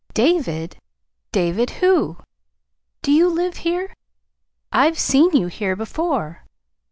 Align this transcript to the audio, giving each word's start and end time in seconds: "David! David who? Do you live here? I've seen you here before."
"David! 0.15 0.77
David 1.31 1.69
who? 1.77 2.17
Do 3.03 3.11
you 3.11 3.27
live 3.29 3.57
here? 3.57 3.93
I've 4.71 4.97
seen 4.97 5.37
you 5.37 5.45
here 5.45 5.75
before." 5.75 6.43